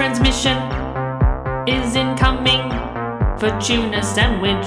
[0.00, 0.56] Transmission
[1.68, 2.70] is incoming
[3.38, 4.66] for tuna sandwich.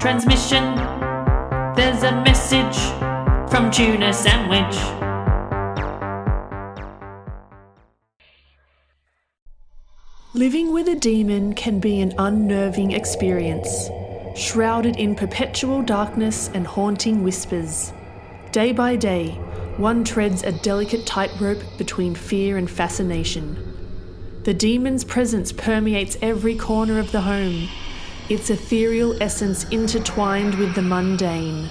[0.00, 0.74] Transmission,
[1.76, 2.76] there's a message
[3.48, 4.76] from tuna sandwich.
[10.34, 13.88] Living with a demon can be an unnerving experience,
[14.34, 17.92] shrouded in perpetual darkness and haunting whispers.
[18.50, 19.38] Day by day,
[19.78, 23.56] one treads a delicate tightrope between fear and fascination.
[24.44, 27.68] The demon's presence permeates every corner of the home,
[28.28, 31.68] its ethereal essence intertwined with the mundane.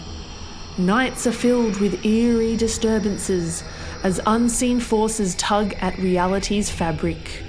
[0.78, 3.64] Nights are filled with eerie disturbances
[4.04, 7.44] as unseen forces tug at reality's fabric.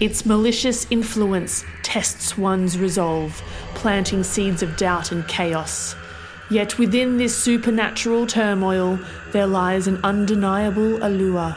[0.00, 3.40] Its malicious influence tests one's resolve,
[3.74, 5.94] planting seeds of doubt and chaos.
[6.50, 8.98] Yet within this supernatural turmoil,
[9.32, 11.56] there lies an undeniable allure,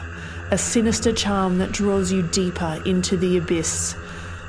[0.50, 3.94] a sinister charm that draws you deeper into the abyss.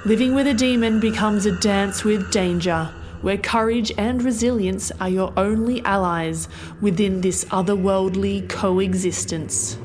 [0.06, 2.90] Living with a demon becomes a dance with danger,
[3.22, 6.48] where courage and resilience are your only allies
[6.82, 9.78] within this otherworldly coexistence.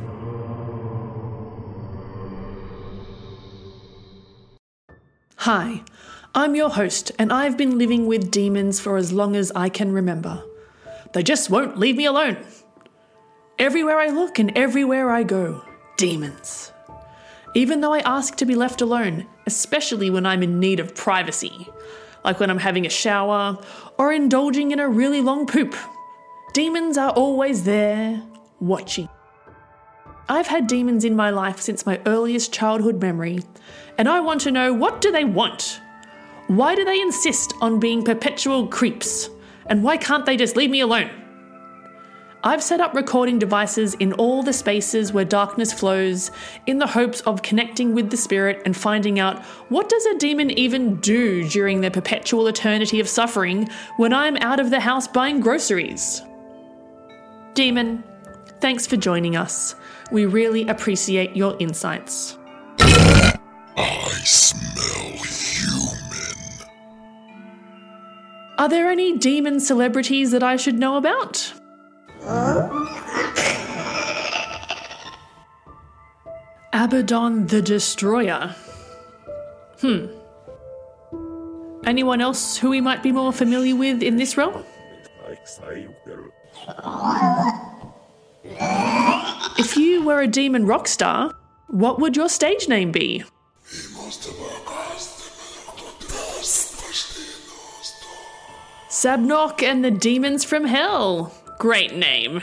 [5.37, 5.83] Hi,
[6.35, 9.93] I'm your host, and I've been living with demons for as long as I can
[9.93, 10.43] remember.
[11.13, 12.39] They just won't leave me alone.
[13.59, 15.63] Everywhere I look and everywhere I go,
[15.99, 16.73] demons.
[17.55, 21.69] Even though I ask to be left alone, especially when I'm in need of privacy,
[22.25, 23.59] like when I'm having a shower
[23.99, 25.77] or indulging in a really long poop,
[26.55, 28.23] demons are always there,
[28.59, 29.11] watching.
[30.31, 33.41] I've had demons in my life since my earliest childhood memory,
[33.99, 35.82] and I want to know what do they want?
[36.57, 39.31] Why do they insist on being perpetual creeps?
[39.69, 41.09] And why can't they just leave me alone?
[42.45, 46.31] I've set up recording devices in all the spaces where darkness flows
[46.67, 50.51] in the hopes of connecting with the spirit and finding out what does a demon
[50.51, 55.41] even do during their perpetual eternity of suffering when I'm out of the house buying
[55.41, 56.21] groceries.
[57.55, 58.05] Demon,
[58.61, 59.75] thanks for joining us.
[60.11, 62.37] We really appreciate your insights.
[62.79, 65.17] I smell
[68.63, 71.53] Are there any demon celebrities that I should know about?
[76.73, 78.55] Abaddon the Destroyer.
[79.81, 80.07] Hmm.
[81.85, 84.65] Anyone else who we might be more familiar with in this realm?
[89.59, 91.35] If you were a demon rock star,
[91.67, 93.25] what would your stage name be?
[99.03, 101.35] Sabnok and the Demons from Hell.
[101.59, 102.41] Great name.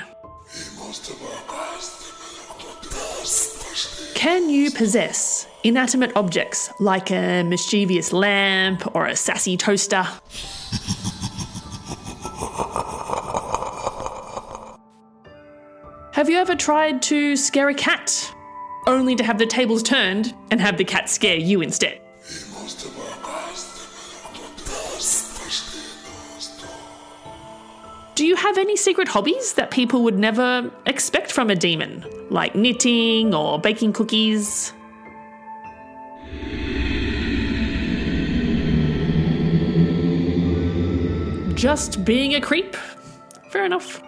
[4.13, 10.03] Can you possess inanimate objects like a mischievous lamp or a sassy toaster?
[16.11, 18.35] Have you ever tried to scare a cat,
[18.85, 22.01] only to have the tables turned and have the cat scare you instead?
[28.19, 32.53] Do you have any secret hobbies that people would never expect from a demon, like
[32.53, 34.73] knitting or baking cookies?
[41.53, 42.75] Just being a creep?
[43.51, 44.03] Fair enough.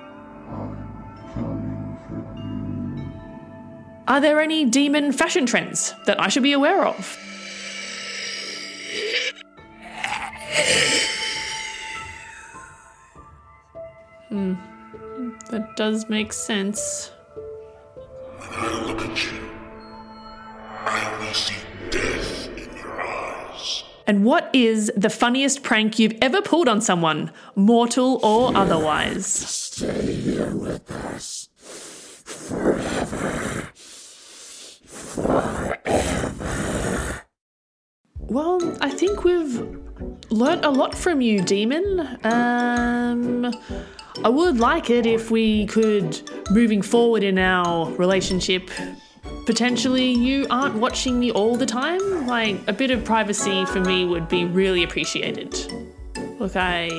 [4.10, 7.18] Are there any demon fashion trends that I should be aware of?
[15.72, 17.12] That does make sense.
[18.40, 19.40] When I look at you,
[20.84, 21.56] I only see
[21.90, 23.84] death in your eyes.
[24.06, 29.26] And what is the funniest prank you've ever pulled on someone, mortal or otherwise?
[29.26, 33.70] Stay here with us forever.
[34.86, 35.80] Forever.
[38.20, 39.66] Well, I think we've
[40.30, 42.20] learnt a lot from you, demon.
[42.26, 43.54] Um,
[44.24, 46.20] I would like it if we could,
[46.52, 48.70] moving forward in our relationship,
[49.46, 52.28] potentially you aren't watching me all the time.
[52.28, 55.56] Like, a bit of privacy for me would be really appreciated.
[56.40, 56.90] Look, I.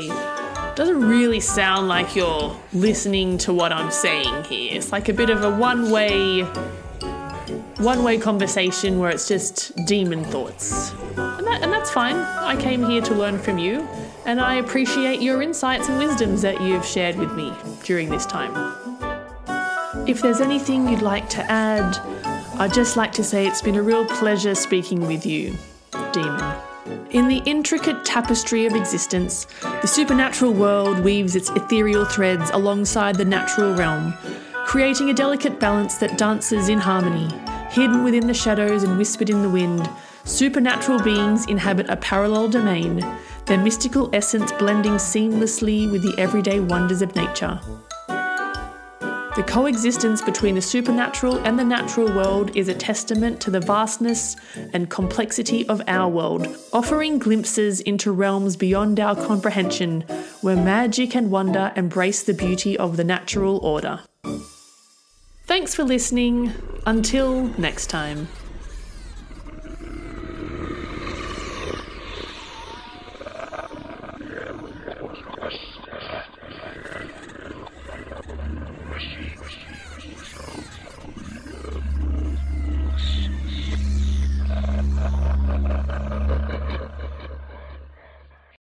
[0.74, 4.74] Doesn't really sound like you're listening to what I'm saying here.
[4.74, 6.44] It's like a bit of a one way.
[7.76, 10.92] One way conversation where it's just demon thoughts.
[11.16, 12.16] And, that, and that's fine.
[12.16, 13.86] I came here to learn from you,
[14.24, 17.52] and I appreciate your insights and wisdoms that you've shared with me
[17.84, 18.52] during this time.
[20.06, 21.96] If there's anything you'd like to add,
[22.58, 25.56] I'd just like to say it's been a real pleasure speaking with you,
[26.12, 26.54] Demon.
[27.10, 33.24] In the intricate tapestry of existence, the supernatural world weaves its ethereal threads alongside the
[33.24, 34.14] natural realm,
[34.66, 37.28] creating a delicate balance that dances in harmony.
[37.70, 39.88] Hidden within the shadows and whispered in the wind,
[40.24, 43.00] supernatural beings inhabit a parallel domain,
[43.46, 47.60] their mystical essence blending seamlessly with the everyday wonders of nature.
[49.34, 54.36] The coexistence between the supernatural and the natural world is a testament to the vastness
[54.74, 60.02] and complexity of our world, offering glimpses into realms beyond our comprehension
[60.42, 64.00] where magic and wonder embrace the beauty of the natural order.
[65.46, 66.52] Thanks for listening.
[66.84, 68.28] Until next time.